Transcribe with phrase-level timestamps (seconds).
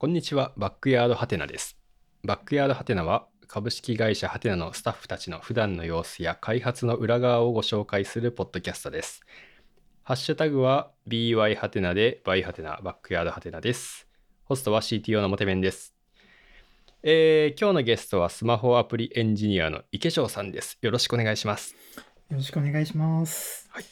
[0.00, 1.76] こんにちは、バックヤードハテナです。
[2.24, 9.20] バックヤードハテナは株式会社ハテナのスタッフたちの普段の様子や開発の裏側をご紹介するポッドキャストです。
[10.02, 14.08] ハッシュタグは BY ハテナでバイハテナ、バックヤードハテナです。
[14.44, 15.94] ホストは CTO のモテメンです。
[17.02, 20.78] えー今日のゲストはスマホアプリエンジニアの池翔さんです。
[20.80, 21.74] よろしくお願いします。
[22.30, 23.68] よろしくお願いします。
[23.70, 23.84] はい。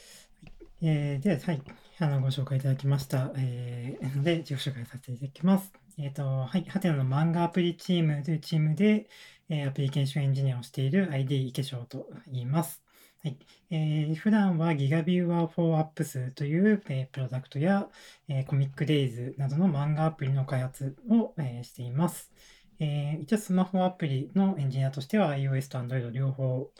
[0.80, 1.62] えーでは、はい。
[1.98, 3.30] あの、ご紹介いただきました。
[3.36, 5.87] えーなので、自己紹介させていただきます。
[5.98, 6.64] えっ、と、はい。
[6.64, 9.08] ハテナの漫画アプリチームというチームで、
[9.50, 12.82] えーアプリケーションエンジニアをしている ID 池翔と言います。
[13.22, 13.38] はい。
[13.70, 17.88] えー普段は GigaViewer for Apps という、えープロダクトや、
[18.28, 22.30] えー、コミックデイズなどの漫画アプリの開発を、えーしています。
[22.78, 26.70] えー一応スマホアプリのエンジニアとしては iOS と Android 両方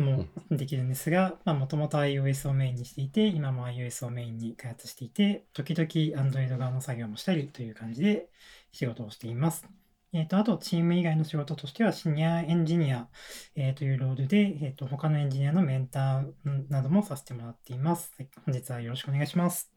[0.00, 5.88] もできるんですが、もともと iOS をメインにしていて、今も iOS をメインに開発していて、時々
[6.22, 8.28] Android 側の作業もしたりという感じで
[8.72, 9.68] 仕事をしています。
[10.12, 13.08] えっ、と、あと、チーム以外の仕事としては、シニアエンジニア、
[13.56, 18.14] えーというロールで、えっ、と、他のエンジニアのメンターなどもさせてもらっています。
[18.16, 19.70] はい本日はよろしくお願いします。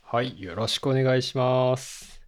[0.00, 2.22] はい、よろしくお願いします。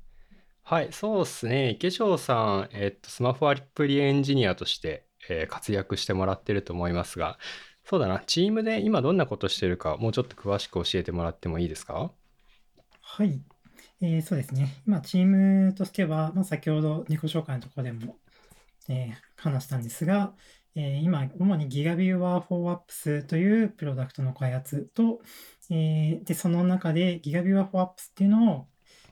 [0.62, 1.70] はい、そうですね。
[1.70, 7.39] 池翔さん、えっと、スマホアプリエンジニアとして、えー活躍してもらってると思いますが、
[7.84, 12.12] そうだな、チームで今どんなことしてるか、もうちょっと詳しく教えてもらってもいいですか？
[13.01, 13.41] はい。
[14.01, 14.83] えーそうですね。
[14.87, 18.17] 今、チームとしては、まあ、先ほど自己紹介のところでも、
[18.89, 20.34] えー話したんですが、
[20.77, 25.20] えー今、主に GigaViewer for Apps というプロダクトの開発と、
[25.70, 28.67] えーで、その中で GigaViewer for Apps っていうのを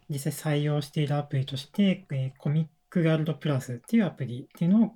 [0.08, 4.90] 実際採用しているアプリとして、えーコミックガルドプラスっていうアプリっていうのを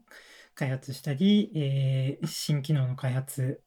[0.54, 3.62] 開発したり、えー新機能の開発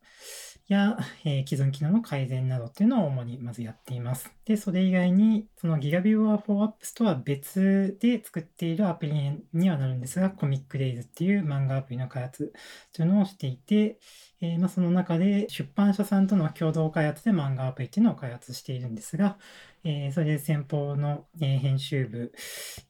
[0.68, 4.32] や、えー既存機能の改善などっていうのを主にまずやっています。
[4.46, 9.14] で、それ以外に、その GigaViewer for Apps とは別で作っているアプリ
[9.54, 12.54] にはなるんですが、Comic Days っていう漫画アプリの開発
[12.94, 14.00] というのをしていて、
[14.42, 19.38] えーまあ、その中で出版社さんとの共同開発で漫画アプリっていうのを開発しているんですが、
[19.84, 22.34] えーそれで先方の、え編集部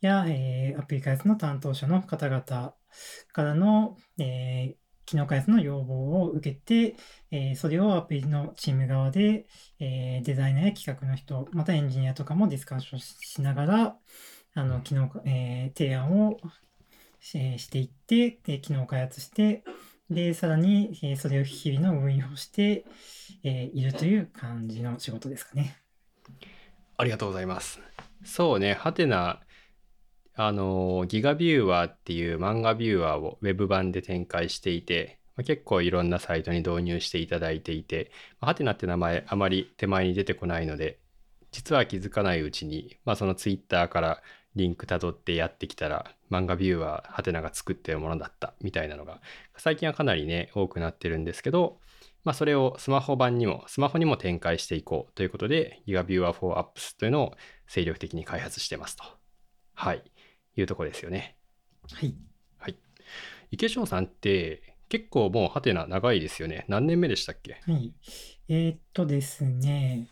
[0.01, 2.73] や、えアプリ開発の担当者の方々
[3.33, 6.97] からの、えー機能開発の要望を受けて、
[7.31, 9.47] えーそれをアプリのチーム側で、
[9.79, 13.97] えーデザイナーや企画の人、またエンジニアとかもディスカッションしながら、
[14.53, 16.37] あの、機能、えー提案を
[17.21, 19.63] し,、えーしていって、で機能開発して、
[20.09, 22.83] で、さらに、えーそれを日々の運用して、
[23.43, 25.77] えーいるという感じの仕事ですかね。
[26.97, 27.79] ありがとうございます。
[28.25, 29.39] そうね、ハテナ、
[30.39, 40.99] あの、ギガビューワーっていう漫画ビューワーをウェブ版で展開していて、まあ結構いろんなサイトに導入していただいていて、まあハテナって名前あまり手前に出てこないので、
[41.51, 44.21] 実は気づかないうちに、まあ、そのツイッターから
[44.55, 49.21] リンク辿ってやってきたら、漫画ビューワーハテナが作ってるものだったみたいなのが、
[49.57, 51.79] 最近はかなりね、多くなってるんですけど、
[52.23, 57.33] まあ、それをスマホ版にも、スマホにも展開していこうということで、GigaViewer for Apps というのを
[57.67, 59.03] 精力的に開発してますと。
[59.73, 60.03] はい。
[60.61, 61.37] いうところですよね。
[61.91, 62.15] はい。
[62.57, 62.75] はい。
[63.51, 66.65] 池翔さんって、結構もうハテナ長いですよね。
[66.67, 67.61] 何年目でしたっけ？
[67.65, 67.93] はい。
[68.47, 70.07] えーっとですね、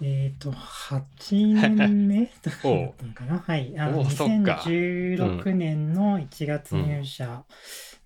[0.00, 2.26] えーっと、8年目？
[2.26, 3.38] とかだったのかな？
[3.38, 3.78] はい。
[3.78, 7.44] あの、おうそっか2016年の1月入社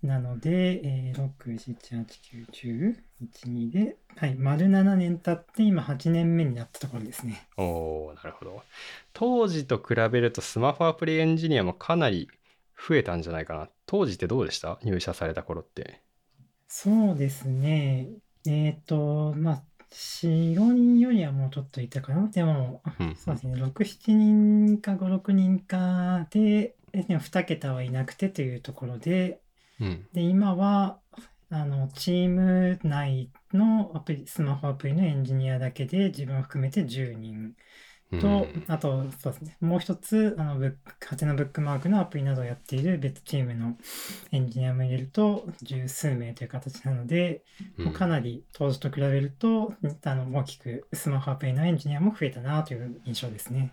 [0.03, 4.35] なので、えー、6、7、8、9、10、1、2で、はい。
[4.37, 7.47] 丸7年経って、今8年目になったところですね。
[7.59, 8.63] おー、なるほど。
[9.13, 12.29] 当時と比べるとスマホアプリエンジニアもかなり
[12.89, 13.69] 増えたんじゃないかな。
[13.87, 14.79] 当時ってどうでした？
[14.83, 16.01] 入社された頃って。
[16.69, 18.09] そうですね。
[18.47, 19.63] えーっと、まあ、
[19.93, 22.29] 4、5人よりはもうちょっといたかな？
[22.29, 29.41] でも、うんそうですね、6、7人か5、6人かで、でも2桁はいなくてというところで、
[29.81, 30.07] うん。
[30.13, 30.99] で、今は、
[31.51, 37.55] あの、チーム内のアプリ、スマホアプリのエンジニアだけで自分を含めて10人
[38.19, 43.77] と、うんあと、そうですね、もう一つ、あの、ブック、ハテナブックマークのアプリなどをやっている別チームの
[44.33, 47.45] エンジニアも入れると、十数名という形なので、
[47.79, 53.73] うんもうかなり当時と比べると、あの、大きくスマホアプリのエンジニアも増えたなという印象ですね。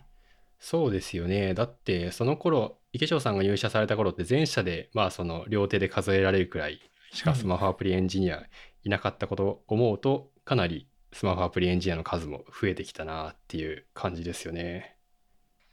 [0.60, 1.54] そうですよね。
[1.54, 6.80] だって、その頃、池翔さんが入社された頃って全社で、まあ、その両手で数えられるくらい
[7.12, 8.44] しかはいスマホアプリエンジニア
[8.84, 14.96] いなかったことを思うと、かなりスマホアプリエンジニアの数も増えてきたなっていう感じですよね。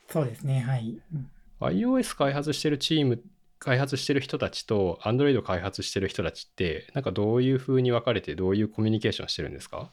[0.08, 1.00] そうですね、はい。
[1.14, 3.22] うん iOS 開発してるチーム、
[3.58, 9.90] 開発してる人たちと Android 開発してる人たちって、なんかどういう風に分かれてどういうコミュニケーションしてるんですか？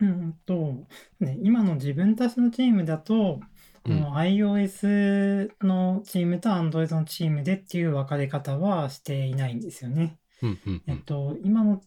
[0.00, 0.88] うんと、
[1.20, 3.38] ね、今の自分たちのチームだと、
[3.84, 10.18] この iOS のチームと Android のチームでっていう分かれ方はしていないんですよね。
[10.42, 10.82] うんうんうん。
[10.88, 11.80] えっと、今の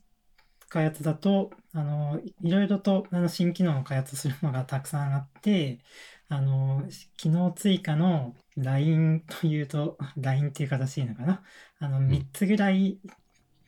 [0.73, 5.79] 開発だと、あの、いろいろとあの新機能を開発するのがたくさんあって、
[6.29, 6.83] あの、
[7.17, 11.43] 機能追加の LINE というと、LINE っていう形でいいのかな？
[11.79, 12.99] あの、3つぐらい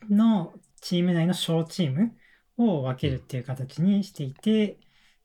[0.10, 2.18] のチーム内の小チーム
[2.58, 4.80] を分けるっていう形にしていて、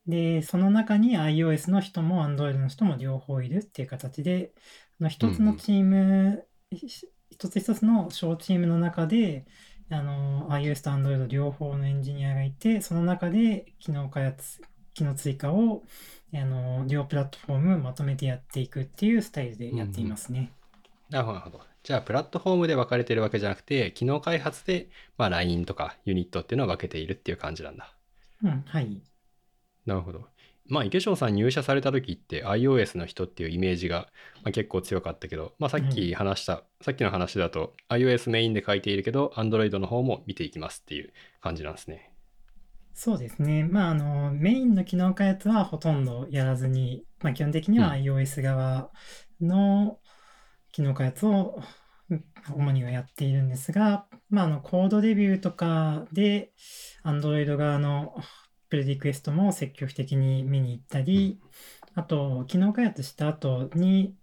[0.06, 4.52] で、その中に iOS の人も Android の人も両方いるっていう形で、
[5.00, 6.88] あの一つのチーム、ひ
[7.30, 9.46] 一つ一つの小チームの中で、
[9.90, 14.62] あの、iOS と Android 両方のエンジニアがいて、その中で機能開発、
[14.94, 15.84] 機能追加を、
[16.34, 20.52] あの、両プラットフォームまとめてやっていくっていうスタイルでやっていますね。
[21.10, 21.64] なるほど、なるほど。
[21.82, 27.94] じゃあ、プラットフォームで分かれてるわけじゃなくて、機能開発で、まあ、LINE とかユニットっていうのを分けているっていう感じなんだ。
[28.42, 29.02] うん、はい。
[29.86, 30.28] なるほど。
[30.66, 34.08] まあ、池翔さん入社された時って iOS の人っていうイメージが、
[34.42, 42.12] まあ、結構強かったけど、まあ、さっき話した、さっきの話だと iOS メインで書いているけど Android の方も見ていきますっていう感じなんですね。
[42.92, 43.64] そうですね。
[43.64, 48.92] まあ、あの、メインの機能開発はほとんどやらずに、まあ、基本的にはうん iOS 側
[49.40, 50.00] の
[50.72, 51.62] 機能開発を
[52.10, 52.24] うん
[52.54, 56.52] 主にはやっているんですが、まあ、あの、コードレビューとかで
[57.04, 58.16] Android 側の
[58.70, 61.40] プレリクエストも積極的に見に行ったり、
[61.94, 64.16] あと、機能開発した後に、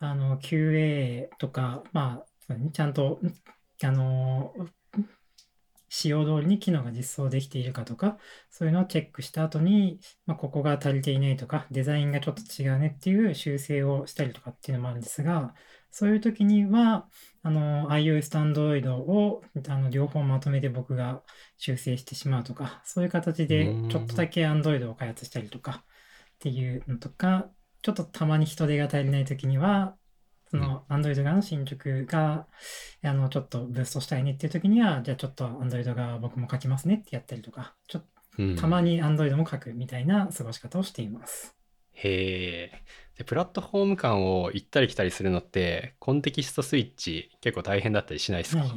[0.00, 3.20] あの、QA とか、まあ、ちゃんと、
[3.82, 4.52] あの、
[5.88, 8.18] 使用通りに機能が実装できているかとか、
[8.50, 15.54] そういうのをチェックした後に、まあ、ここが足りていないとか、デザインがちょっと違うねっていう修正をしたりとかっていうのもあるんですが、
[15.90, 17.08] そういう時には、
[17.42, 21.22] あの、iOS と Android をあの両方まとめて僕が
[21.56, 23.88] 修正してしまうとか、そういう形でうん。
[23.88, 25.84] ちょっとだけ Android を開発したりとか
[26.34, 27.48] っていうのとか、
[27.82, 29.96] ちょっとたまに人手が足りない時には、
[30.48, 32.46] その Android 側の進捗が、
[33.02, 38.04] あの、ちょっとブーストしたいねっていう時には、じゃあちょっと Android 側僕も書きますねってやったりとか、ちょっ
[38.38, 41.56] うんとたまに Android も書くみたいな過ごし方をしています。
[41.94, 42.82] へえ。
[43.16, 48.70] で、プラットフォーム間を行ったり来たりするのって、コンテキストスイッチ結構大変だったりしないですか、はい。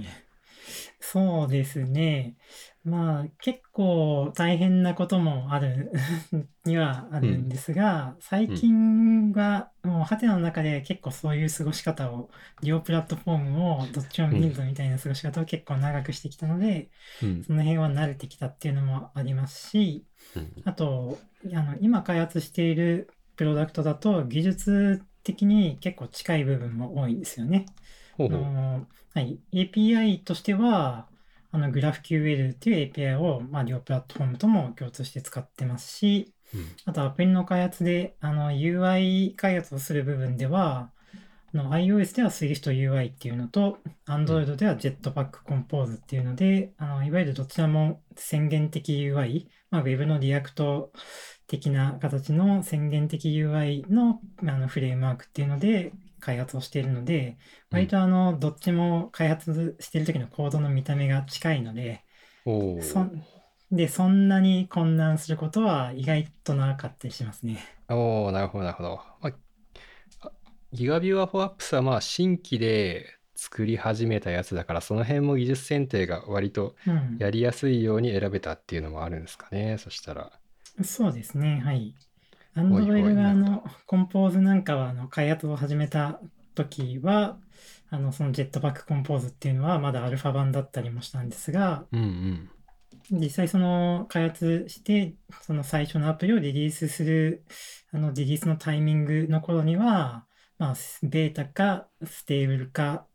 [0.99, 2.35] そうですね。
[2.83, 5.91] まあ、結構大変なこともある
[6.65, 12.29] にはあるんですが、最近はもうハテナの中で結構そういう過ごし方を、
[12.63, 16.89] 両プラットフォームをどっちも見るぞみたいな過ごし方を結構長くしてきたので、
[17.21, 17.43] うん。
[17.43, 19.69] その辺は慣れてきたっていうのもあります。
[19.69, 20.05] し、
[20.35, 20.51] うん。
[20.63, 21.19] あと、
[21.53, 27.65] あの、今開発しているプロダクトだと技術的に結構近い部分も多いんですよね。
[28.17, 28.37] あほうほう。
[28.41, 31.07] のはい、API としては、
[31.51, 36.65] あの GraphQL っていう API を、まあ、両プラットフォームとも共通して使ってますし、うん。
[36.85, 40.91] あとアプリの開発で、あの UI 開発をする部分では、
[41.53, 50.91] あの iOS では SwiftUI っていうのと、Android では Jetpack Compose っていうので、あのいわゆるどちらも宣言的 UI、まあ、Web の React
[51.47, 57.37] 的な形の宣言的 UI のあのフレームワークっていうので開発をしているので、
[57.71, 62.05] 割とあの、どっちも開発してる時のコードの見た目が近いので、
[62.79, 63.23] そん
[63.71, 67.59] で、そんなに混乱することは意外となかったりしますね。
[67.89, 69.01] おーなるほど、なるほど。
[69.21, 69.33] まあ、
[70.21, 70.31] あ
[70.73, 77.19] GigaViewer for Apps はまあ新規で作り始めたやつだから、その辺も技術選定が割とうん。
[77.19, 79.77] やりやすいように選べたっていうのもあるんですかね。
[79.77, 80.31] そしたら。
[80.83, 81.95] そうですね、はい。
[82.63, 86.19] ほいほい Android 側なるの Compose なんかは、あの、開発を始めた
[86.55, 87.37] 時は、
[87.89, 92.49] あの、その Jetpack Compose っていうのはまだアルファ版だったりもしたんですが、うんうん。
[93.11, 97.43] 実際その開発して、その最初のアプリをリリースする、
[97.91, 100.25] あのリリースのタイミングの頃には、
[100.59, 103.05] まあ、ベータかステーブルか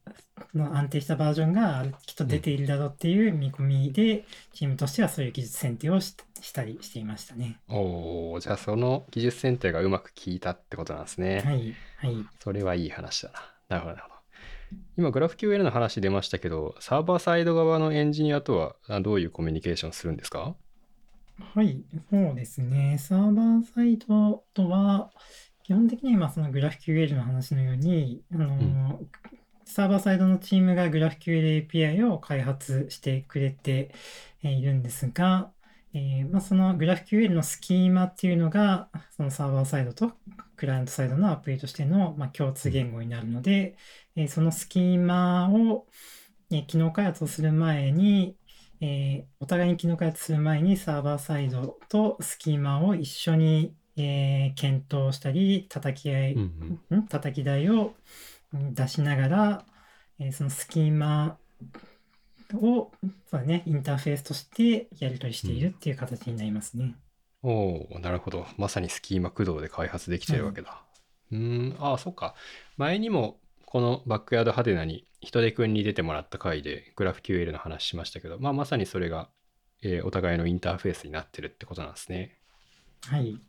[0.55, 7.61] の安定したバージョンがきっと出ているだろうっていう見込みで、チームとしてはそういう技術選定をししたりしていましたね。
[7.69, 11.43] おおじゃあその技術選定がうまく効いたってことなんですね。
[11.45, 12.27] はい、はい。
[12.43, 13.41] それはいい話だな。
[13.69, 14.15] なるほど、なるほど。
[14.99, 20.55] 今、GraphQL の話出ましたけど、サーバーサイド側のエンジニアとはあどういうコミュニケーションするんですか？
[21.55, 22.97] はい、そうですね。
[22.99, 25.11] サーバーサイドとは、
[25.65, 29.01] 基本的に今その GraphQL の話のように、あの、
[29.65, 33.95] サーバーサイドのチームが GraphQL API を開発してくれて
[34.43, 35.55] えーいるんですが、
[35.95, 40.13] えーまあ、その GraphQL のスキーマっていうのが、そのサーバーサイドと
[40.57, 43.77] クライアントサイドのアプリとしての、まあ、共通言語になるので、
[44.17, 45.89] えーそのスキーマを、
[46.51, 48.37] えー機能開発をする前に、
[48.81, 56.43] えーお互いに機能開発する前にサーバーサイドとスキーマを一緒にえー検討したり、叩き合い、うん
[56.91, 57.07] うんん？
[57.09, 57.95] 叩き台を
[58.55, 59.67] うん出しながら、
[60.19, 61.39] えーそのスキーマ
[62.55, 62.91] を
[63.31, 66.95] そうだ、ね、インターフェースとしてやり取りしているっていう形になりますね。
[67.43, 68.47] おおなるほど。
[68.57, 70.83] まさにスキーマ駆動で開発できてるわけだ。
[71.31, 71.39] うー
[71.75, 72.35] ん、ああ、そっか。
[72.77, 79.31] 前にもこのバックヤードハテナに人手くんに出てもらった回でグラフ QL の話しましたけど、まあ、まさにそれが、
[79.83, 82.39] えーお互いのインターフェースになってるってことなんですね。
[83.03, 83.41] はい。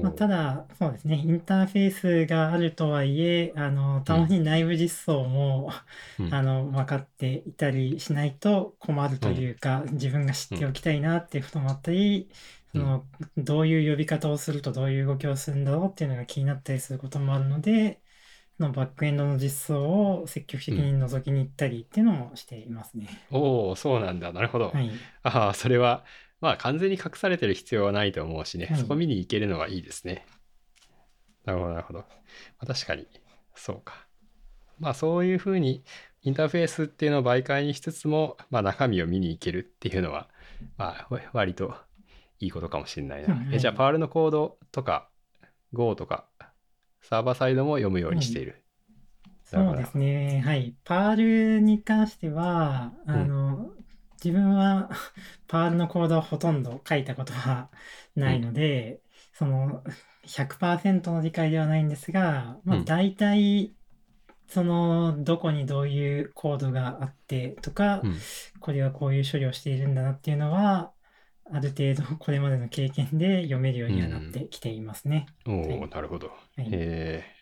[0.00, 5.72] まあ、ただ、そうですね、インターフェースがあるとはいえ、あの、たまに内部実装も、
[6.18, 12.30] うんあの、分かっていたりしないと困るというか、自分が知っておきたいなっていうこともあったり、
[12.76, 18.00] その、どういう呼び方をするとどういう動きをするんだろうっていうのが気になったりすることもあるので、
[18.58, 23.26] そのバックエンドの実装を積極的に覗きに行ったりっていうのもしていますね。
[23.30, 24.32] おおそうなんだ。
[24.32, 24.72] なるほど。
[24.72, 25.08] はい。
[25.22, 26.04] ああ、それは、
[26.40, 30.26] まあ完全に隠されてる必要はないと思うしね、はいそこ見に行けるのはいいですね。
[31.44, 31.98] なるほど、なるほど。
[32.00, 32.06] ま
[32.58, 33.06] あ、確かに、
[33.54, 34.06] そうか。
[34.78, 35.82] まあそういうふうに
[36.22, 40.28] インターフェースっていうのを媒介にしつつも、まあ中身を見に行けるっていうのは、
[40.76, 41.74] まあわ割と
[42.38, 43.34] いいことかもしれないな。
[43.34, 45.08] うんうんえじゃあ、パールのコードとか
[45.72, 46.26] Go とか、
[47.00, 48.62] サーバーサイドも読むようにしている。
[49.52, 50.42] なるほどそうですね。
[50.44, 50.74] はい。
[50.84, 53.70] パールに関しては、あの、
[54.22, 54.90] 自分は
[55.48, 57.70] パールのコードはほとんど書いたことは
[58.14, 59.00] ないので、
[59.32, 59.82] その
[60.24, 62.84] 100%の理解ではないんですが、まあうん。
[62.84, 63.74] 大体、
[64.48, 68.18] そのどこにどういうコードがあってとか、うん。
[68.60, 70.92] これはこういう処理をしているんだなっていうのは、
[71.50, 75.26] ある程度 これまでの経験で読めるようにはなってきていますね。
[75.46, 75.90] おお、はい。
[75.90, 76.28] なるほど。
[76.28, 76.68] はい。
[76.72, 77.37] え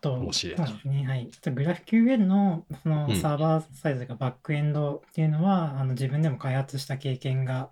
[0.00, 1.06] と、面白いそうですね。
[1.06, 1.28] はい。
[1.30, 7.70] ちょっとグラフ QL のそのうんサーバーサイズがバックエンドっていうのは、あの自分でも開発した経験が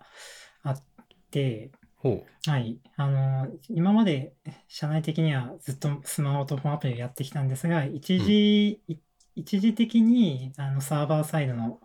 [0.63, 0.83] あっ
[1.31, 1.71] て、
[2.45, 2.79] はい。
[2.95, 4.33] あの、今まで
[4.67, 8.97] 社内的にはずっとスマホとフォンアプリをやってきたんですが、一時、い
[9.35, 11.79] 一時的にあのサーバーサイドの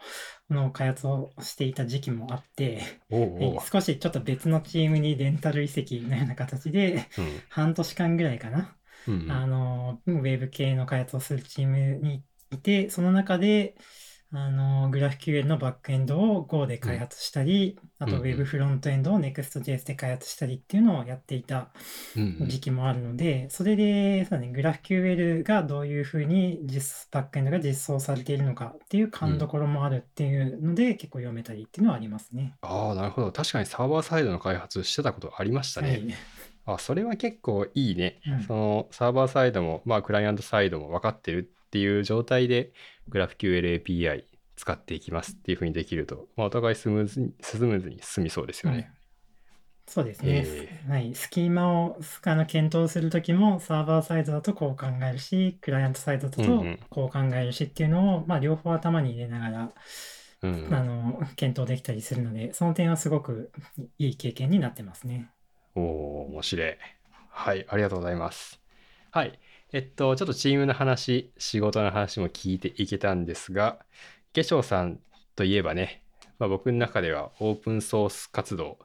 [0.48, 3.16] の開発をしていた時期もあって、う。
[3.16, 7.08] おうおうはい少しちょっと別のチームにレンタル移籍のような形で、
[7.48, 8.74] 半年間ぐらいかな。
[9.06, 9.14] うん。
[9.14, 13.76] うんうんあの、ウェブ系の開発をするチームにいて、その中で、
[14.34, 21.70] あの、グラフ QL のバックエンドを Go で開発したり、あとうんうん Web フロントエンドを Next.js で開発したりっていうのをやっていた
[22.14, 32.54] 時期もあるので、それで、そうだね、グラフ QL がどういうふうに実、バックエンドが実装されているのかっていう勘どころもあるっていうので、結構読めたりっていうのはありますね。
[32.62, 33.32] ああ、なるほど。
[33.32, 35.90] 確かにサーバーサイドの開発してたことありましたね。
[35.90, 36.14] はい。
[36.64, 38.20] あ、それは結構いいね。
[38.26, 42.72] うんそのサーバーサイドも、まあ、クライアントサイドも分かってるっていう状態で、
[43.08, 44.24] GraphQL API
[44.56, 48.92] 使っていきますっていうふうにできると、まあ、お互いスムーズに、スムーズに進みそうですよね。
[49.86, 50.44] そうですね。
[50.46, 51.14] えはい。
[51.14, 59.72] スキーマをあの検討するときも、サーバーサイドだとこう考えるし、クライアントサイドだとうんうんこう考えるしっていうのを、まあ、両方頭に入れながら、
[60.42, 60.68] うん。
[60.72, 63.50] あの、検討できたりするので、その点はすごく
[63.98, 65.30] いい経験になってますね。
[65.74, 66.76] おお面白い。
[67.30, 68.60] はい、ありがとうございます。
[69.10, 69.38] はい。
[69.72, 73.78] えっと、ちょっとチームの話、仕事の話も聞いていけたんですが、
[74.34, 75.00] 化粧さん
[75.34, 76.02] といえばね、
[76.38, 78.78] まあ、僕の中ではオープンソース活動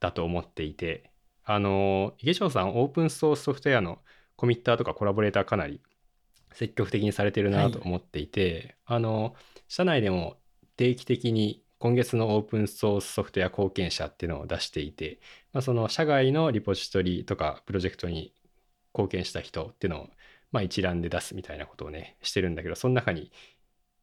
[0.00, 1.10] だと思っていて、
[1.44, 3.98] あの、化粧さん、オープンソースソフトウェアの
[4.36, 5.80] コミッターとかコラボレーターかなり
[6.52, 9.34] 積極的にされてるなと思っていて、あの、
[9.68, 10.36] 社内でも
[10.76, 15.18] 定期的に今月のオープンソースソフトウェア貢献者っていうのを出していて、
[15.52, 18.32] まあ、その社外のリポジトリとかプロジェクトに
[18.94, 20.08] 貢献した人っていうのを、
[20.52, 23.32] まあ、一覧で出すみたいなことをねしてるんだけどその中に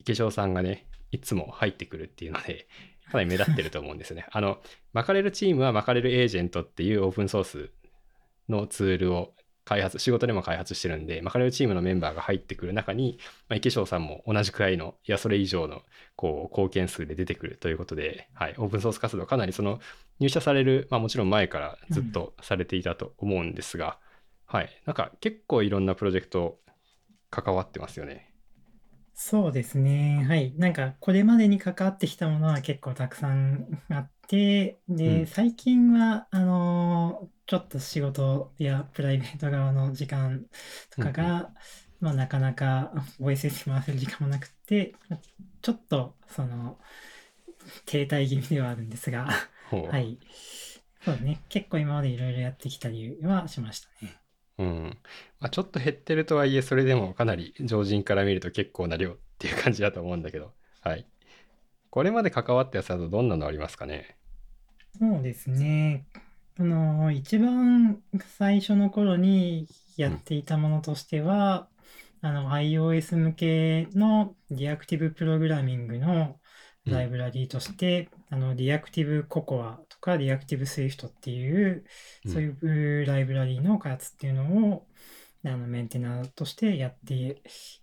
[0.06, 2.68] 化粧さんがねいつも入ってくるっていうので
[3.10, 4.26] かなり目立ってると思うんですね。
[4.30, 4.58] あの
[4.92, 7.72] 巻かれるチームは巻かれるエージェントっていうオープンソース
[8.50, 9.34] のツールを
[9.70, 15.84] 開発仕事でも開発してるんで巻かれるチームのメンバーが入ってくる中に、まあ、池翔さんも同じくらいのいやそれ以上の
[16.16, 19.80] こう貢献数で出てくるということで、はい、オープンソース活動かなりその
[20.20, 24.00] 入社される、まあ、もちろん前からずっとされていたと思うんですが、
[24.48, 26.60] はい、なんか結構いろんなプロジェクト
[27.30, 28.34] 関わってますよね。
[29.14, 30.24] そうですね。
[30.28, 30.54] はい。
[30.56, 40.46] なんか、これまでに関わってきたものは結構たくさんあって、うで、ん最近は、あのーちょっと仕事やプライベート側の時間
[40.92, 41.50] とかが、
[42.00, 44.94] まあ、なかなか OSS に回せる時間もなくて、
[45.64, 46.78] ちょっと、その、
[47.88, 49.30] 停滞気味ではあるんですが、
[49.90, 50.20] はい。
[51.04, 51.42] そうね。
[51.50, 54.22] 結構今までいろいろやってきたりはしましたね。
[54.60, 54.98] うん
[55.40, 61.08] まあ、ちょっと減ってるとはいえそれでもかなり常人から見ると結構な量っていう感じだと思うんだけど、はい、
[61.90, 64.18] これまで関わったやつだとどんなのありますかね？
[65.00, 66.06] そうですね。
[66.60, 68.04] あの、一番
[68.38, 71.70] 最初の頃にやっていたものとしては、
[72.22, 76.42] あの、iOS 向けのリアクティブプログラミングの
[76.86, 81.86] ライブラリーとして、あの、 ReactiveCocoa とか ReactiveSwift っていう、
[82.26, 84.88] うんそういうライブラリーの開発っていうのを、
[85.46, 87.36] あの、メンテナーとしてやってい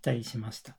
[0.03, 0.77] たりしました。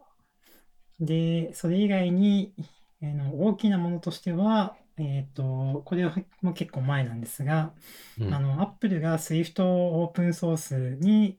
[1.00, 2.54] で、それ以外に、
[3.02, 7.72] あの大きなものとしては、えっと、これはもう結構前なんですが、
[8.18, 8.34] うん。
[8.34, 11.38] あの、Apple が Swift をオープンソースに、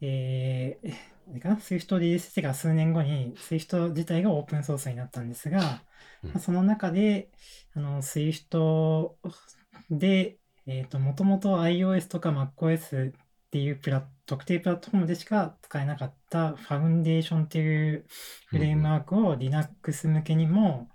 [0.00, 0.92] えー、
[1.30, 5.82] あれかな？Swift リリースしてから数年後に Swift 自体がオープンソースになったんですが、
[6.22, 6.30] うん。
[6.30, 7.30] まあその中で、
[7.74, 9.10] あの、Swift
[9.90, 13.12] で、えっと、もともと iOS とか MacOS っ
[13.50, 18.04] ていうプラ特定プラットフォームでしか使えなかったファウンデーションっていう
[18.48, 20.90] フレームワークを Linux 向けにも、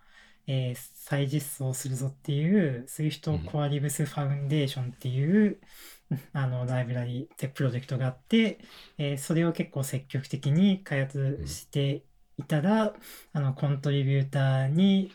[0.47, 3.45] えー再実装するぞっていう Swift うん。
[3.45, 5.59] Core Libs Foundation っていう、
[6.33, 8.59] あのライブラリでプロジェクトがあって、
[8.97, 12.05] えーそれを結構積極的に開発して
[12.37, 12.95] いたら、
[13.33, 15.11] あのコントリビューターに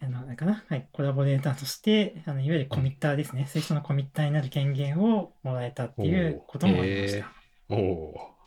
[0.00, 7.36] あの、あれかな、はい、コラボレーターとして、あのいわゆるコミッターですね、Swift のコミッターになる権限をもらえたっていうこともありました。
[7.68, 8.37] おお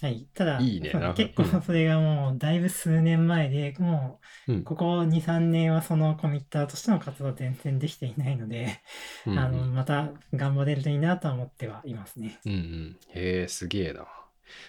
[0.00, 4.30] はい、ただ、いいね結構それがもうだいぶ数年前で、もー。
[4.46, 4.52] う。
[4.52, 8.82] うんここ2、3年はそのコミッターとしての活動全然できていないので、
[9.26, 12.40] うんあの、また頑張れるといいなとは思ってはいますね。
[12.44, 12.98] うんうん。
[13.14, 14.06] へえ、すげえな。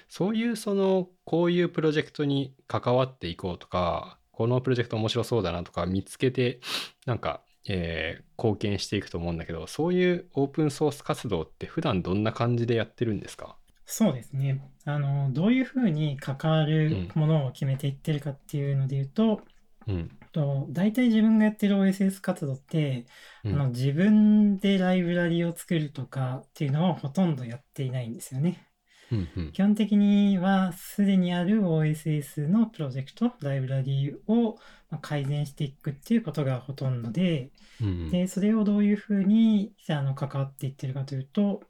[0.09, 6.59] そういうその、こういうプロジェクトに関わっていこうとか、このプロジェクト面白そうだなとか見つけて、
[7.05, 13.55] なんか、えー貢献していくと思うんだけど、そういうオープンソース活動って普段どんな感じでやってるんですか？
[13.93, 14.61] そうですね。
[14.85, 19.41] あの、どういうふうに関わるものを決めていってるかっていうので言うと、
[19.85, 20.17] うん。
[20.31, 23.05] と大体自分がやってる OSS 活動って、
[23.43, 28.65] うんあの自分でライブラリを作るとかっていうのはほとんどやっていないんですよね。
[29.11, 34.55] うんうん基本的にはすでにある OSS のプロジェクト、ライブラリを
[34.89, 37.51] まあ改善していくっていうことがほとんどで、
[37.81, 41.61] うんうんで、それをどういうふうにあの関わっていってるかというと、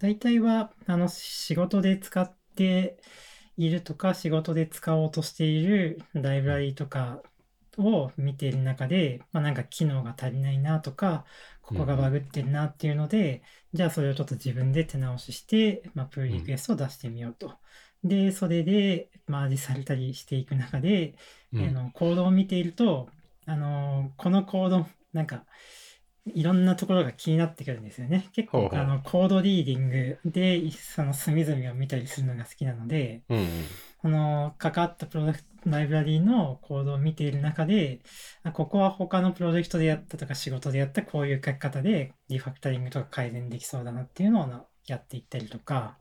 [0.00, 2.98] 大体はあの仕事で使って
[3.58, 7.22] いるとか、仕事で使おうとしているライブラリとか
[7.76, 11.26] を見ている中で、まあ、なんか機能が足りないなとか、
[11.60, 13.42] ここがバグってるなっていうので、
[13.74, 17.52] じゃあそれをちょっと自分で手直しして、まあ、プールリクエストを出してみようと。
[18.02, 21.14] で、それでマージされたりしていく中で、
[21.52, 23.10] うんあのコードを見ていると、
[23.44, 25.44] あのこのコード、なんか、
[26.26, 28.28] いろんなところが気になってくるんですよね。
[28.32, 33.46] 結構、ほうほうあの、コードリーディングで、その隅々を見たりするのが好きなので、うんうん
[34.02, 38.00] この、関わったプロダクト、ライブラリーのコードを見ている中で、
[38.42, 45.96] あここは他のプロジェクトでやったとか仕事でやったこういう書き方でリファクタリングとか改善できそうだなっていうのをなやっていったりとか、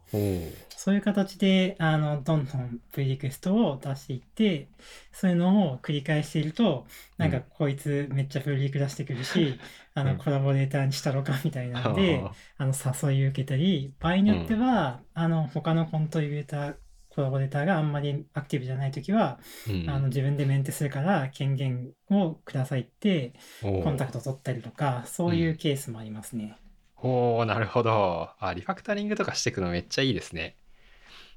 [0.76, 4.70] そういう形で、あの、どんどんプリクエストを出していって、
[5.12, 7.44] そういうのを繰り返していると、なんかうん。
[7.50, 9.60] こいつめっちゃプリク出してくるし、
[9.94, 10.18] あの、うん。
[10.18, 12.24] コラボレーターにしたろかみたいなので、
[12.58, 16.76] あの、誘い受けたり、場合によっては、あの、他のコントリビューター、
[17.10, 19.90] コラボレーターがあんまりアクティブじゃないときは、うん。
[19.90, 26.58] あの、自分でメンテするから権限をくださいって、コンタクト取ったりとか、そういうケースもありますね。
[27.02, 28.30] おーなるほど。
[28.40, 30.56] あ、リファクタリングとかしていくのめっちゃいいですね。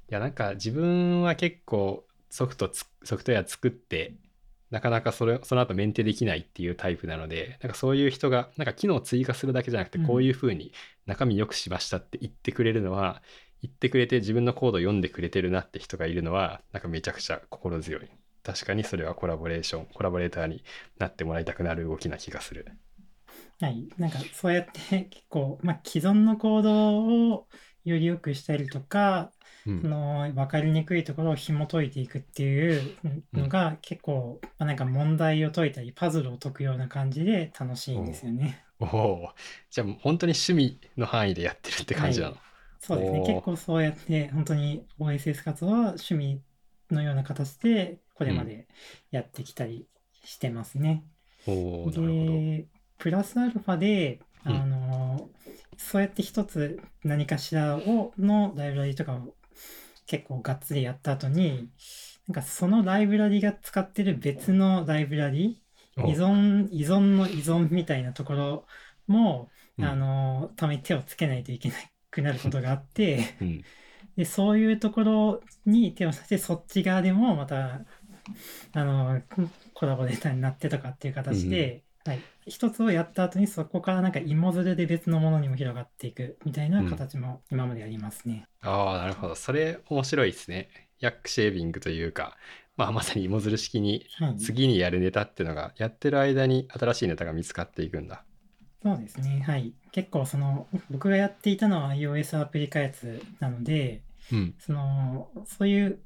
[0.09, 4.15] いや、なんか自分は結構ソフトつ、ソフトウェア作って、
[4.71, 10.73] なかなかそれ、その後メンテできないっていうタイプなので、なんかそういう人が、なんか機能を追加するだけじゃなくて、うんこういうふうに
[11.05, 13.21] 中身良くしましたって言ってくれるのは、
[13.61, 18.09] 言ってくれて自分のコードを読んでくれてるなって人がいるのは、なんかめちゃくちゃ心強い。
[18.43, 20.63] 確かにそれはコラボレーション、コラボレーターに
[20.97, 22.67] なってもらいたくなる動きな気がする。
[23.63, 23.87] はい。
[23.97, 27.47] なんかそうやって 結構、まあ、既存のコードを
[27.85, 29.31] より良くしたりとか、
[29.65, 32.97] うんその分かりにくいところを紐解いていくっていう
[33.33, 38.65] のが結構、まあ、なんか問題を解いたりパズルを解くような感じで楽しいんですよね。
[38.79, 39.31] おおー
[39.69, 42.37] じゃあ本当に趣味の範囲でやってるって感じなの？
[42.79, 43.21] そうですね。
[43.21, 46.41] 結構そうやって本当に OSS 活動は趣味
[46.91, 48.67] のような形でこれまで
[49.11, 49.87] やってきたり
[50.23, 51.05] してますね。
[51.45, 52.45] おおなるほど。
[53.09, 54.65] で、プラスアルファで、あうん。
[54.65, 55.29] の、
[55.77, 59.35] そうやって一つ何かしらを、のライブラリとかを
[60.05, 61.71] 結構がっつりやった後に、
[62.27, 65.61] なんかそのライブラリが使ってる別のライブラリ、
[65.97, 68.67] お依存、依存の依存みたいなところ
[69.07, 69.85] も、うん。
[69.85, 71.75] あの、ために手をつけないといけな
[72.11, 73.65] くなることがあって、うん。
[74.15, 77.85] で、そういうところに手をさせて、そっち側でもまた、
[78.73, 79.21] あの、
[79.73, 88.47] コラボレーターになってとかっていう形で、はい、一つをやった後にそこからなんか芋づるで別のものにも広がっていくみたいな形も今までありますね。
[88.61, 89.35] ああ、なるほど。
[89.35, 90.69] それ面白いですね。
[90.99, 92.37] ヤックシェービングというか、
[92.75, 94.37] まあ、まさに芋づる式にはい。
[94.37, 98.23] 次にやるネタっていうのが、やってる間に新しいネタが見つかっていくんだ。
[98.81, 99.43] そうですね。
[99.45, 99.73] はい。
[99.91, 104.01] 結構その、僕がやっていたのは iOS アプリ開発なので、
[104.31, 104.55] うん。
[104.59, 105.99] その、そういう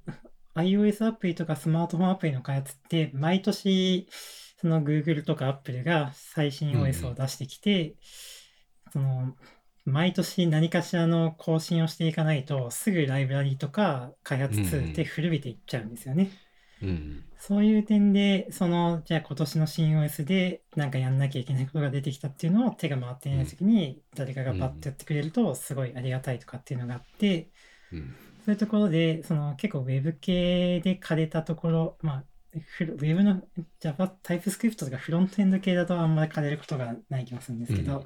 [0.55, 4.09] iOS アプリとかスマートフォンアプリの開発って、毎年、
[4.59, 7.95] その Google とか Apple が最新うんうん OS を出してきて、
[8.91, 9.35] その、
[9.85, 16.29] 毎年何かしらの更新をしていかないと、すぐライブラリとか開発ツールって古びていっちゃうんですよね。
[16.81, 17.23] うん。
[17.37, 27.51] そういう点で、その、じゃあ今年の新 OS でなんかやんなきゃいけないことが出てきたっていうのを手が回っていない時に誰かがパッとやってくれるとすごいありがたいとかっていうのがあって、
[27.91, 28.15] うん。
[28.45, 32.23] そういうところで、その結構 Web 系で枯れたところ、まあ、
[32.59, 33.41] フロ Web の
[33.79, 38.05] Java、TypeScript とかフロントエンド系だとあんまり枯れることがない気がするんですけど、うん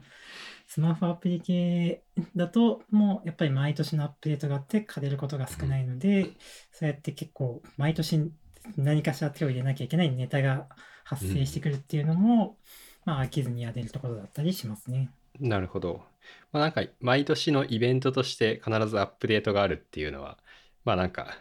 [0.71, 2.01] スマホアプリ系
[2.33, 6.31] だともうやっぱり毎年のアップデートがあって枯れることが少ないので、
[6.71, 8.31] そうやって結構毎年
[8.77, 10.69] 何かしら手を入れなきゃいけないネタが
[11.03, 12.55] 発生してくるっていうのも、
[13.03, 15.09] まあ飽きずにやれるところだったりしますね。
[15.41, 16.05] なるほど。
[16.53, 20.37] まあなんか毎年のイベントとして必ずアップデートがあるっていうのは、
[20.85, 21.37] まあなんか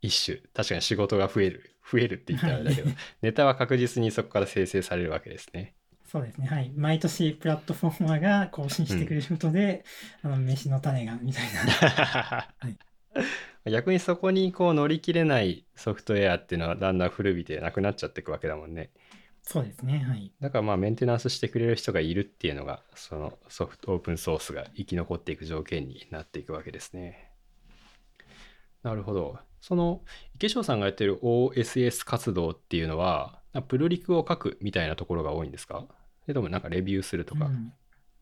[0.00, 5.74] 一種、確かに仕事が増える、増えるって言ったらあれだけど、はいネタは確実にそこから生成されるわけですね。
[6.12, 6.46] そうですね。
[6.46, 6.70] はい。
[6.76, 9.82] 毎年プラットフォーマーが更新してくれることで、
[10.22, 12.48] あの、飯の種が、みたいな。
[12.70, 18.90] い逆にそこにこう乗り切れないソフトウェアっていうのはだんだん古びてなくなっちゃっていくわけだもんね。
[19.42, 19.98] そうですね。
[19.98, 20.32] はい。
[20.40, 27.30] だからまあメンテナンスしてくれる人がいるっていうのがそのソフトオープンソースが生き残っていく条件になっていくわけですね。
[28.82, 29.38] なるほど。
[29.62, 30.02] その
[30.34, 35.86] 池翔さんがやってる OSS 活動っていうのはプルリクを書くみたいなところが多いんですか？
[36.22, 37.46] それともなんかレビューするとか？
[37.46, 37.72] うん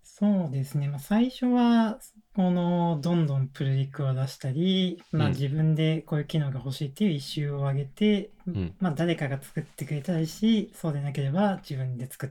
[0.02, 0.88] そうですね。
[0.88, 1.98] まあ、最初は、
[2.34, 12.30] この、どんどんプルリクを出したり、まあ、うん自分でこういう機能が欲しいっていうイシューを上げて、んまあ、誰かが作ってくれたらいいし、そうでなければ自分で作っ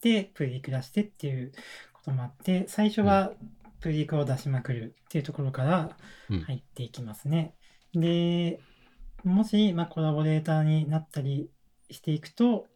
[0.00, 1.52] て、プルリク出してっていう
[1.92, 3.32] こともあって、最初は
[3.80, 5.96] プルリクを出しまくるっていうところから
[6.30, 7.54] うん入っていきますね。
[7.94, 8.60] で、
[9.24, 11.50] もし、まあ、コラボレーターになったり
[11.90, 12.66] していくと、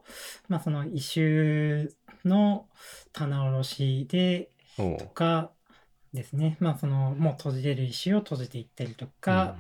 [0.49, 2.67] まあ、そのイシューの
[3.13, 4.51] 棚卸しで
[4.99, 5.51] とか
[6.13, 9.57] ですね、まあ、そのもう閉じれるイシューを閉じていったりとか、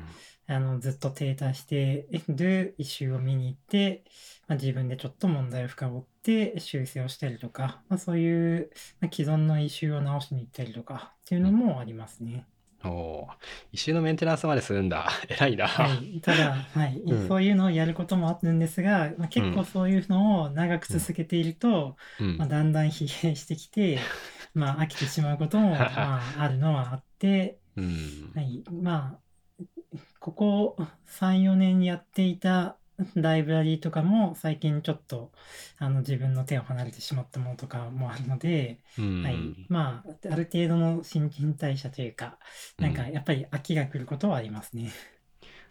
[0.46, 4.04] あのずっと停滞しているイシューを見に行って、
[4.46, 12.46] まあ、自分でちょっと問題を深掘って修正をしたりとか、まあ、そういう、まあ、既存のイシューを直しに行ったりとかっていうのもありますね。
[12.84, 13.34] おおう
[13.72, 15.08] 一周のメンテナンスまでするんだ。
[15.28, 15.66] 偉いな。
[15.66, 17.00] はい、ただ、 はい。
[17.00, 17.28] うん。
[17.28, 22.36] そういうのをやることもあるんですが、まあ、結構そういうのを長く続けていると、うん。
[22.36, 23.98] まあ、だんだん疲弊してきて、
[24.54, 28.32] まあ、飽きてしまうことも、まあ、あるのはあって、うん。
[28.34, 32.78] はい、まあ、ここ3、4年やっていた
[33.16, 35.32] ライブラリーとかも最近ちょっと
[35.78, 39.36] あの自分の手を離れてしまったものとかもあるので、うんはい、
[39.68, 42.38] まあ、ある程度の新陳代謝というか、
[42.78, 44.90] なんかやっぱり飽きが来ることはありますね。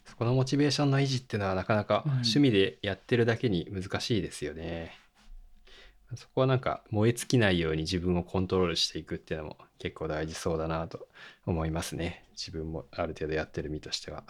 [0.06, 4.92] そこのモチベーションの維持っていうのはなかなかうん趣味でやってるだけに難しいですよね。
[6.16, 11.08] そこはなんか燃え尽きないように自分をコントロールしていくっていうのも結構大事そうだなと
[11.46, 12.26] 思いますね。
[12.34, 14.24] 自分もある程度やってる身としては。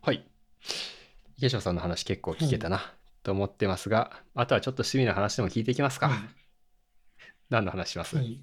[0.00, 0.29] はい。
[1.38, 2.92] 池翔さんの話結構聞けたな
[3.22, 6.08] と思ってますが、あとはちょっと趣味の話でも聞いていきますか。
[6.08, 6.18] はい
[7.50, 8.40] 何の話します、はい。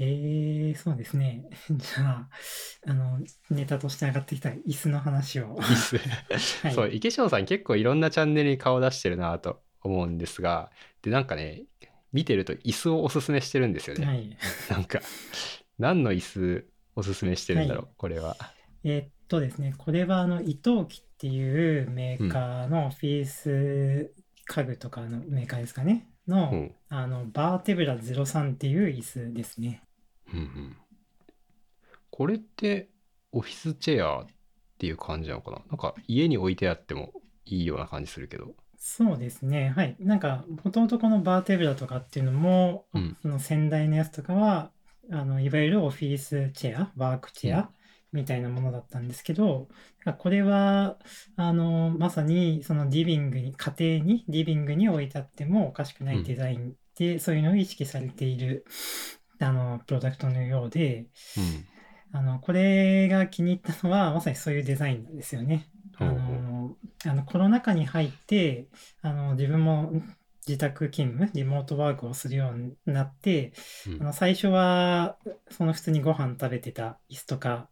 [0.00, 1.48] えー、そうですね。
[1.70, 2.28] じゃあ、
[2.86, 3.18] あの、
[3.50, 5.58] ネタとして上がってきた椅子の話を。
[5.58, 5.98] いいっす
[6.62, 10.70] はいそう池翔さん結構いろんなチャンネルに顔出してるなと思うんですが
[11.02, 11.62] でなんかね
[12.12, 14.36] 見てると椅子をおすすめしてるんですよね、はい。
[14.70, 15.00] なんか
[15.78, 18.36] 何の椅子おすすめしてるんだろう、はいこれは
[18.84, 24.12] えーっとですね、これはあの、伊藤木っていうメーカーのフィース
[24.46, 26.08] 家具とかのメーカーですかね。
[26.26, 29.82] の、うんあの、バーテブラ03っていう椅子ですね。
[30.32, 30.76] うんうん
[32.10, 32.88] これって
[33.30, 34.26] オフィスチェアっ
[34.76, 35.58] ていう感じなのかな？
[35.68, 37.12] なんか家に置いてあっても
[37.44, 39.72] いいような感じするけどそうですね。
[39.76, 39.96] はい。
[40.00, 44.70] なんか、もともとこのバーテブラとかっていうのも、うんその先代のやつとかは、
[45.12, 47.70] あの、いわゆるオフィスチェア、ワークチェア
[48.12, 49.68] みたいなものだったんですけど、
[50.18, 50.96] これは、
[51.36, 58.64] あの、まさにそのリビングに、家庭に、リビングに置いてあってもおかしくないデザインで、そういうのを意識されている、
[59.40, 61.06] あの、プロダクトのようで、
[62.12, 65.68] あの、これが気に入ったのは、まさにそういうデザインなんですよね。
[65.98, 68.68] あの、あのコロナ禍に入って、
[69.02, 69.92] あの、自分も
[70.48, 73.52] 自宅勤務、リモートワークをするようになって、
[73.86, 74.02] うん。
[74.02, 75.18] あの最初は
[75.50, 77.68] その普通にご飯食べてた椅子とか、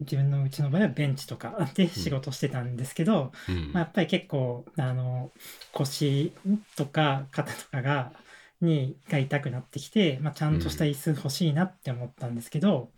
[0.00, 5.30] 自分のうちの場合はベンチとかで仕事してたんですけど、うんまあ、やっぱり結構あの
[5.72, 6.32] 腰
[6.76, 8.12] とか肩とかが
[8.60, 12.90] にが痛くなってきて、まあ、ちゃんとした椅子欲しいなって思ったんですけど、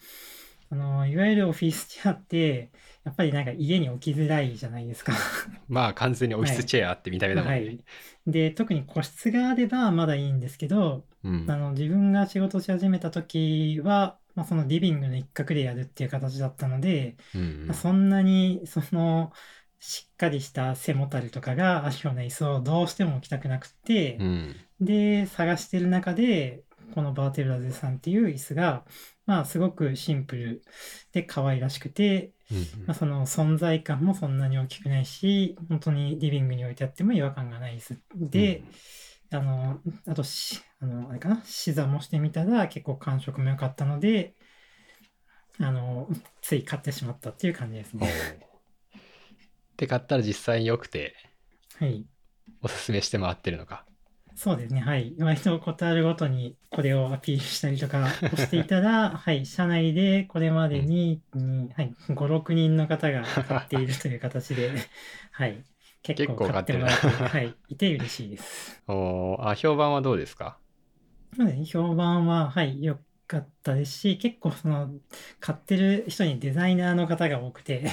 [0.71, 2.71] あのいわゆるオフィスチェアって
[3.05, 5.13] やっぱりなんか家に置きづらいじゃないですか。
[5.69, 7.59] まあ完全にオフィスチェアって見た目だもんね。
[7.59, 7.85] はい、
[8.27, 19.33] で特に個室があればまだいいんですけど、うんあの自分が仕事し始めた時は、まあ、そのリビングの一角でやるっていう形だったので、うんまあそんなにその
[19.79, 24.57] しっかりした背もたれとかがあるような椅子をどうしても置きたくなくって、うん。
[24.81, 26.63] で探してる中で
[26.95, 28.87] このバーテブラゼさんっていう椅子が、
[29.27, 30.63] まあ、すごくシンプル
[31.13, 38.65] で可愛らしくて、うんまあ、その存在感もそんなに大きくないし本当にリビングに置いてあっても違和感がない椅子で、
[39.33, 41.43] あのあとしあのあれかな？
[41.45, 44.35] 視座もしてみたら結構感触も良かったので
[45.61, 46.09] あの
[46.43, 48.09] つい買ってしまったっていう感じですね。
[49.77, 51.15] で買ったら実際に良くて
[51.81, 52.05] はい。
[52.63, 53.87] おすすめして回ってるのか。
[54.35, 55.15] そうですね、はい。
[55.19, 64.73] 割とことあるごとにこれをアピールしたりとか をしていたら、はい、社内でこれまでに、にはい、5、6人の方が買っているという形で、
[65.33, 65.65] はい、
[66.03, 68.83] 結構買ってもらって、はい、いて嬉しいです。
[68.89, 69.49] おー。
[69.51, 70.59] あ評判はどうですか？
[71.67, 74.91] 評判は、はい、良かったですし、結構その、
[75.39, 77.89] 買ってる人にデザイナーの方が多くて、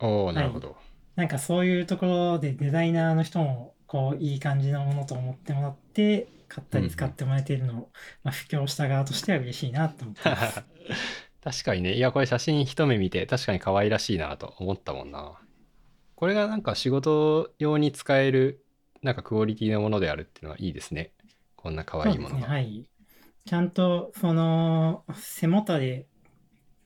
[0.00, 0.76] おおなるほど。
[1.16, 7.90] なんかそういうところでデザイナーの人もこういい感じのものと思ってもらって買ったり使ってもらえているのを、
[8.22, 10.64] まあ、布教した側としては嬉しいなと思ってます。
[11.42, 11.94] 確かにね。
[11.94, 15.40] いやこれ写真一目見て確かに可愛らしいなと思ったもんな
[16.18, 18.64] これがなんか仕事用に使える
[19.02, 21.12] なんかクオリティのものであるっていうのはいいですね。
[21.54, 22.48] こんな可愛いものそうですね。
[22.48, 22.88] が、はい。
[23.46, 26.06] ちゃんとその背もたれ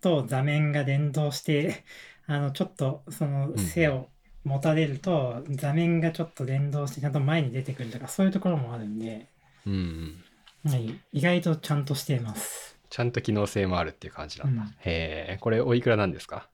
[0.02, 1.82] と座面が連動して
[2.28, 4.10] あのちょっとその背を
[4.44, 9.28] 持たれると座面がちょっと連動してちゃんと前に出てくるとかそういうところもあるんで、
[9.66, 10.22] うん
[10.64, 10.70] うん。
[10.70, 12.76] はい、意外とちゃんとしています。
[12.90, 14.68] ちゃんと機能性もあるっていう感じなんだ、うん。
[14.68, 16.50] へえこれおいくらなんですか？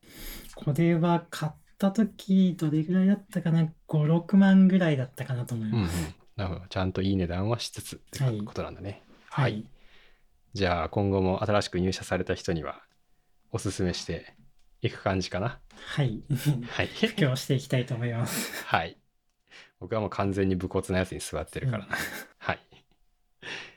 [0.54, 6.14] これは買った時どれぐらいだったかな？5、6万ぐらいだったかなと思いうんうんます。
[6.36, 9.64] なるほどちゃんといい値段はしつつってはいことなんだねはい。
[10.54, 12.82] じゃあ今後も新しく入社された人には
[13.52, 14.34] おすすめして
[14.82, 15.58] いく感じかな？
[15.76, 16.22] はい。
[16.70, 18.64] はい布教していきたいと思います。
[18.66, 18.96] はい。
[19.80, 21.96] 僕はもう完全に武骨なやつに座ってるからな。
[22.38, 22.58] はい。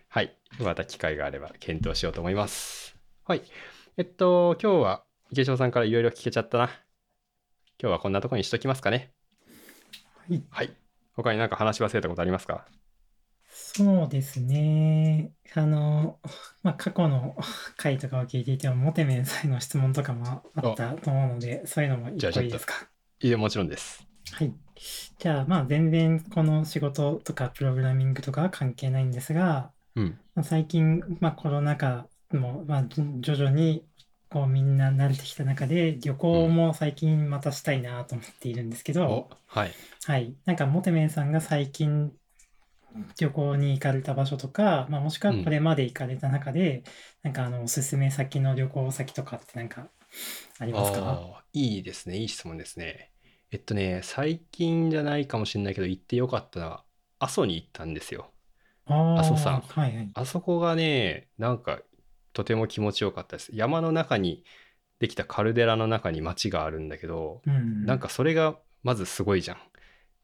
[0.09, 0.35] はい。
[0.59, 2.95] また機会があれば検討しようと思います。
[3.25, 3.43] はい。
[3.97, 6.69] えっと、今日は池翔さんからいろいろ聞けちゃったな。
[7.81, 9.11] 今日はこんなとこにしときますかね。
[10.29, 10.43] はい。
[10.51, 10.69] はい。
[11.15, 12.67] 他になんか話し忘れたことありますか？
[13.49, 15.31] そうですね。
[15.55, 16.19] あの、
[16.61, 17.35] まあ、過去の
[17.77, 22.87] 回とかを聞いていても、モテメンさんへの質問とかもあったと思うので、そういうのもいいですか？
[23.19, 24.05] いえ、もちろんです。
[24.31, 24.53] はい。
[25.17, 30.19] じゃあ、まあ、全然この仕事とかプログラミングとかは関係ないんですが、うん。
[30.35, 33.83] まあ、最近、まあ、コロナ禍も、まあ、じ徐々に
[34.31, 39.79] こうみんな慣れてきた中で、旅行も最近またしたいなと思っているんですけど、お、はい。
[40.05, 40.35] はい。
[40.45, 42.13] なんか、モテメンさんが最近
[43.19, 46.83] 旅行に行かれた場所とか、まあ、もしくはこれまで行かれた中で、
[47.23, 49.89] なんか、あの、おすすめ先の旅行先とかってなんか
[50.59, 51.23] ありますか？
[51.35, 52.17] ああ、いいですね。
[52.17, 53.11] いい質問ですね。
[53.51, 56.85] えっとね、最近じゃないかもしれないけど、行ってよかったのは、
[57.19, 58.33] 阿蘇に行ったんですよ。
[58.85, 60.09] あ阿蘇山あ、はいはい。
[60.13, 61.81] あそこがね、なんか
[62.33, 63.51] とても気持ちよかったです。
[63.53, 64.43] 山の中に
[64.99, 67.85] できたカルデラの中に町があるんだけど、うん。
[67.85, 69.57] なんかそれがまずすごいじゃん。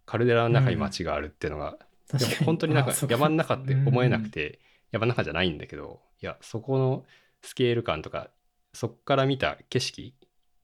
[0.05, 1.77] カルデラの中に町があるっていうのが、
[2.17, 4.59] でも確かに、本当になんか山の中って思えなくうんて、
[4.91, 7.05] 山の中じゃないんだけど、いや、そこの
[7.41, 8.29] スケール感とか、
[8.73, 10.15] そこから見た景色、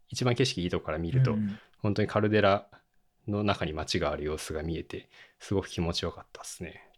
[0.10, 2.66] 一番景色いいとこから見ると、うん本当にカルデラ
[3.28, 6.90] の中に町がある様子が見えて、すごく気持ちよかったですね。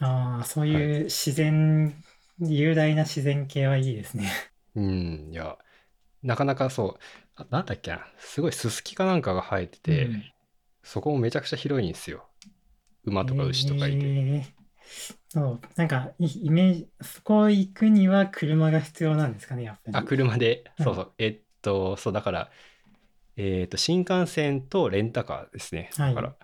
[0.00, 1.94] ああ、そういう自然、
[2.40, 4.30] 雄大な自然系はいいですね。
[4.74, 5.58] うん、いや、
[6.22, 7.00] なかなかそう、
[7.36, 10.24] あなんだっけな、すごいススキかなんかが生えてて、うん
[10.84, 12.28] そこもめちゃくちゃ広いんですよ。
[13.04, 14.06] 馬とか牛とかいて。
[14.06, 14.58] えー
[15.28, 19.96] そう、なんか、いイメージ、そこ行くには車が必要なんですかね、やっぱり。
[19.98, 22.50] あ、車で、うんそうそう、えっと、そう、だから、
[23.36, 25.90] えっと、新幹線とレンタカーですね。
[25.96, 26.36] はいだから、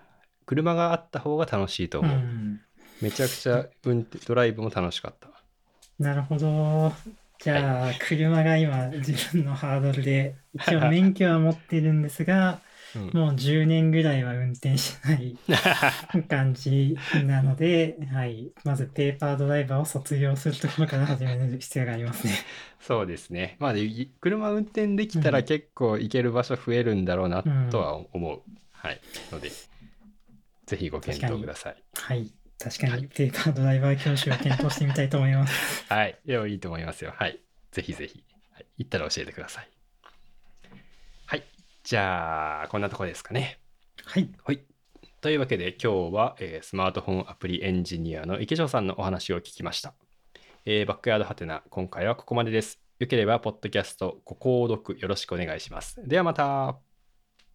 [0.46, 2.18] 車があった方が楽しいと思う。
[2.18, 2.60] うん。
[3.00, 5.33] めちゃくちゃ運転、ドライブも楽しかった。
[5.98, 6.92] なるほど。
[7.38, 12.74] じゃあ、車が今、自分のハードルで、一応免許は持ってるんですが、うん
[13.12, 15.36] もう10年ぐらいは運転してない
[16.28, 22.34] 感じなので、はい、まずペーパードライバーを卒業するところから始める必要がありますね。
[22.80, 23.56] そうですね。
[23.58, 23.74] まあ、
[24.20, 28.42] 車運転できたらうん結構行ける場所増えるんだろうなうんとは思う。
[28.70, 29.00] はい。
[29.32, 29.50] ので、
[30.66, 31.82] ぜひご検討ください。
[31.94, 35.84] はい、確かにペーパードライバー教習を検討してみたいと思います。
[35.92, 36.18] はい。
[36.24, 37.12] でもいいと思いますよ。
[37.16, 37.40] はい。
[37.72, 38.24] ぜひぜひ。
[38.52, 39.68] はい、行ったら教えてください。
[41.26, 41.42] はい。
[41.82, 43.58] じゃあ、こんなとこですかね。
[44.04, 44.60] はい、はい。
[45.20, 49.94] というわけで今日は、えースマートフォンアプリエンジニアの池城さんのお話を聞きました。
[50.64, 52.80] えーバックヤードハテナ、今回はここまでです。
[52.98, 56.00] よければ、ポッドキャスト、ご購読よろしくお願いします。
[56.06, 56.93] ではまた。